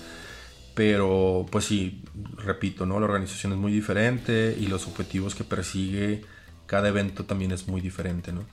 [0.74, 2.02] Pero pues sí,
[2.36, 3.00] repito, ¿no?
[3.00, 6.22] La organización es muy diferente y los objetivos que persigue
[6.66, 8.44] cada evento también es muy diferente, ¿no?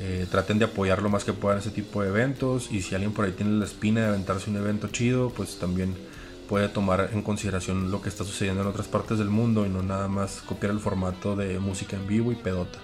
[0.00, 3.12] Eh, traten de apoyar lo más que puedan ese tipo de eventos y si alguien
[3.12, 5.94] por ahí tiene la espina de aventarse un evento chido, pues también
[6.48, 9.82] puede tomar en consideración lo que está sucediendo en otras partes del mundo y no
[9.82, 12.78] nada más copiar el formato de música en vivo y pedota.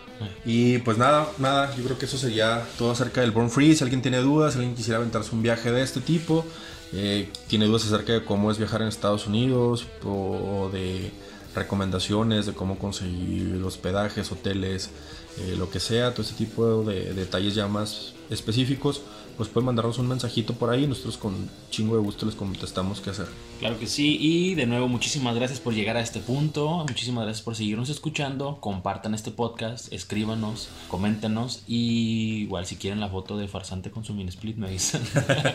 [0.44, 3.76] Y pues nada, nada, yo creo que eso sería todo acerca del Born Free.
[3.76, 6.44] Si alguien tiene dudas, si alguien quisiera aventarse un viaje de este tipo,
[6.92, 11.10] eh, tiene dudas acerca de cómo es viajar en Estados Unidos o de
[11.58, 14.90] recomendaciones de cómo conseguir hospedajes, hoteles,
[15.38, 19.02] eh, lo que sea, todo ese tipo de detalles ya más específicos,
[19.36, 20.86] pues pueden mandarnos un mensajito por ahí.
[20.86, 23.26] Nosotros con chingo de gusto les contestamos qué hacer.
[23.60, 24.18] Claro que sí.
[24.20, 26.84] Y de nuevo, muchísimas gracias por llegar a este punto.
[26.88, 28.58] Muchísimas gracias por seguirnos escuchando.
[28.60, 31.62] Compartan este podcast, escríbanos, coméntenos.
[31.68, 35.02] Y igual, si quieren la foto de farsante con su mini split, me avisan.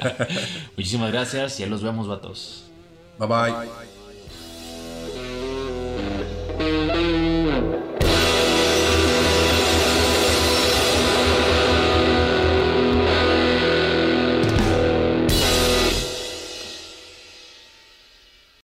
[0.78, 1.58] muchísimas gracias.
[1.58, 2.64] Ya los vemos, vatos.
[3.20, 3.28] bye.
[3.28, 3.93] bye.